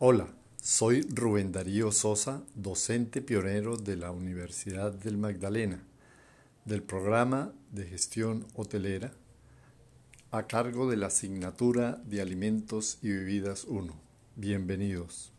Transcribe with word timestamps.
Hola, 0.00 0.28
soy 0.62 1.00
Rubén 1.12 1.50
Darío 1.50 1.90
Sosa, 1.90 2.44
docente 2.54 3.20
pionero 3.20 3.76
de 3.76 3.96
la 3.96 4.12
Universidad 4.12 4.92
del 4.92 5.16
Magdalena, 5.16 5.82
del 6.64 6.84
programa 6.84 7.50
de 7.72 7.84
gestión 7.84 8.46
hotelera, 8.54 9.10
a 10.30 10.46
cargo 10.46 10.88
de 10.88 10.98
la 10.98 11.08
asignatura 11.08 12.00
de 12.04 12.22
Alimentos 12.22 12.98
y 13.02 13.08
Bebidas 13.08 13.64
1. 13.64 13.92
Bienvenidos. 14.36 15.32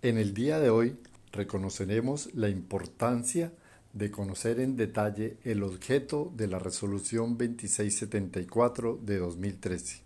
En 0.00 0.16
el 0.16 0.32
día 0.32 0.60
de 0.60 0.70
hoy 0.70 0.96
reconoceremos 1.32 2.32
la 2.34 2.48
importancia 2.48 3.48
de 3.48 3.61
conocer 4.10 4.60
en 4.60 4.76
detalle 4.76 5.36
el 5.44 5.62
objeto 5.62 6.32
de 6.34 6.48
la 6.48 6.58
Resolución 6.58 7.36
2674 7.36 8.98
de 9.02 9.18
2013. 9.18 10.02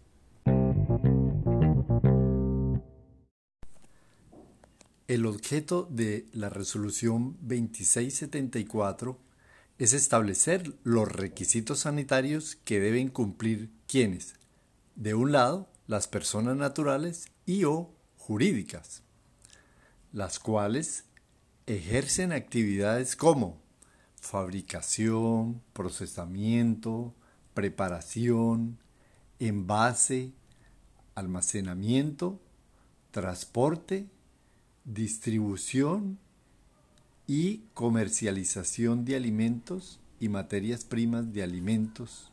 El 5.09 5.25
objeto 5.25 5.87
de 5.89 6.27
la 6.33 6.49
Resolución 6.49 7.37
2674 7.43 9.19
es 9.79 9.93
establecer 9.93 10.75
los 10.83 11.11
requisitos 11.11 11.81
sanitarios 11.81 12.57
que 12.65 12.81
deben 12.81 13.09
cumplir 13.09 13.71
quienes, 13.87 14.35
de 14.97 15.15
un 15.15 15.31
lado, 15.31 15.69
las 15.87 16.09
personas 16.09 16.57
naturales 16.57 17.27
y 17.45 17.65
o 17.65 17.95
jurídicas, 18.17 19.03
las 20.13 20.41
cuales 20.41 21.05
ejercen 21.67 22.33
actividades 22.33 23.15
como 23.15 23.65
fabricación, 24.21 25.63
procesamiento, 25.73 27.15
preparación, 27.55 28.79
envase, 29.39 30.33
almacenamiento, 31.15 32.41
transporte, 33.11 34.07
distribución 34.85 36.19
y 37.27 37.63
comercialización 37.75 39.05
de 39.05 39.17
alimentos 39.17 40.01
y 40.21 40.29
materias 40.29 40.85
primas 40.85 41.33
de 41.33 41.43
alimentos 41.43 42.31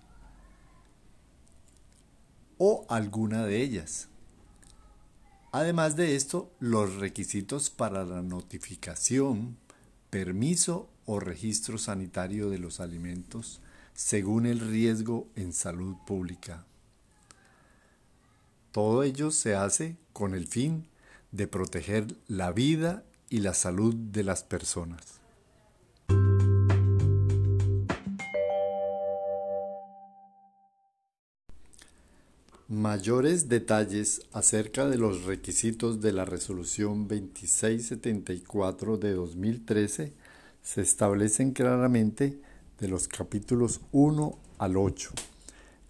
o 2.57 2.85
alguna 2.89 3.45
de 3.45 3.61
ellas. 3.61 4.07
Además 5.51 5.95
de 5.95 6.15
esto, 6.15 6.51
los 6.59 6.95
requisitos 6.95 7.69
para 7.69 8.05
la 8.05 8.21
notificación, 8.21 9.57
permiso 10.09 10.89
o 11.05 11.19
registro 11.19 11.77
sanitario 11.77 12.49
de 12.49 12.59
los 12.59 12.79
alimentos 12.79 13.61
según 13.93 14.45
el 14.45 14.59
riesgo 14.59 15.27
en 15.35 15.53
salud 15.53 15.95
pública. 16.05 16.65
Todo 18.71 19.03
ello 19.03 19.29
se 19.31 19.55
hace 19.55 19.97
con 20.13 20.33
el 20.33 20.47
fin 20.47 20.87
de 21.31 21.47
proteger 21.47 22.15
la 22.27 22.51
vida 22.51 23.03
y 23.29 23.39
la 23.39 23.53
salud 23.53 23.93
de 23.95 24.23
las 24.23 24.43
personas. 24.43 25.19
Mayores 32.67 33.49
detalles 33.49 34.21
acerca 34.31 34.87
de 34.87 34.97
los 34.97 35.25
requisitos 35.25 36.01
de 36.01 36.11
la 36.11 36.25
Resolución 36.25 37.07
2674 37.07 38.97
de 38.97 39.13
2013 39.13 40.13
se 40.63 40.81
establecen 40.81 41.51
claramente 41.51 42.39
de 42.79 42.87
los 42.87 43.07
capítulos 43.07 43.81
1 43.91 44.37
al 44.57 44.77
8. 44.77 45.11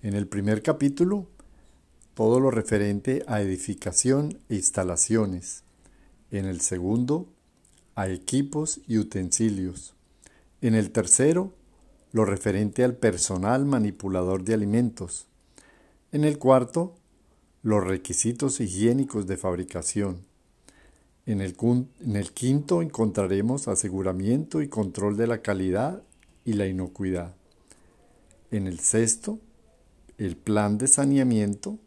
En 0.01 0.15
el 0.15 0.27
primer 0.27 0.61
capítulo, 0.61 1.27
todo 2.15 2.39
lo 2.39 2.51
referente 2.51 3.23
a 3.27 3.41
edificación 3.41 4.39
e 4.49 4.55
instalaciones. 4.55 5.63
En 6.31 6.45
el 6.45 6.59
segundo, 6.61 7.27
a 7.95 8.09
equipos 8.09 8.81
y 8.87 8.97
utensilios. 8.97 9.93
En 10.61 10.75
el 10.75 10.91
tercero, 10.91 11.53
lo 12.11 12.25
referente 12.25 12.83
al 12.83 12.95
personal 12.95 13.65
manipulador 13.65 14.43
de 14.43 14.55
alimentos. 14.55 15.27
En 16.11 16.23
el 16.23 16.37
cuarto, 16.37 16.95
los 17.61 17.83
requisitos 17.83 18.59
higiénicos 18.59 19.25
de 19.27 19.37
fabricación. 19.37 20.32
En 21.25 21.39
el, 21.39 22.33
quinto 22.33 22.81
encontraremos 22.81 23.69
aseguramiento 23.69 24.61
y 24.61 24.67
control 24.67 25.15
de 25.15 25.27
la 25.27 25.41
calidad 25.41 26.03
y 26.43 26.53
la 26.53 26.67
inocuidad. 26.67 27.33
En 28.51 28.67
el 28.67 28.79
sexto, 28.79 29.39
el 30.17 30.35
plan 30.35 30.77
de 30.77 30.87
saneamiento. 30.87 31.79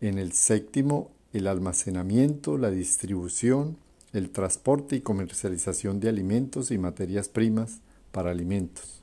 En 0.00 0.18
el 0.18 0.32
séptimo, 0.32 1.12
el 1.32 1.46
almacenamiento, 1.46 2.58
la 2.58 2.72
distribución, 2.72 3.76
el 4.12 4.30
transporte 4.30 4.96
y 4.96 5.02
comercialización 5.02 6.00
de 6.00 6.08
alimentos 6.08 6.72
y 6.72 6.78
materias 6.78 7.28
primas 7.28 7.78
para 8.10 8.32
alimentos. 8.32 9.02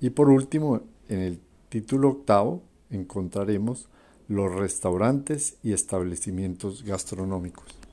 Y 0.00 0.10
por 0.10 0.28
último, 0.28 0.82
en 1.08 1.18
el 1.18 1.40
título 1.68 2.10
octavo, 2.10 2.62
encontraremos 2.90 3.88
los 4.28 4.54
restaurantes 4.54 5.56
y 5.64 5.72
establecimientos 5.72 6.84
gastronómicos. 6.84 7.89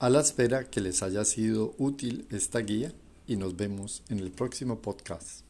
A 0.00 0.08
la 0.10 0.20
espera 0.20 0.62
que 0.62 0.80
les 0.80 1.02
haya 1.02 1.24
sido 1.24 1.74
útil 1.76 2.28
esta 2.30 2.60
guía 2.60 2.92
y 3.26 3.34
nos 3.34 3.56
vemos 3.56 4.04
en 4.08 4.20
el 4.20 4.30
próximo 4.30 4.80
podcast. 4.80 5.47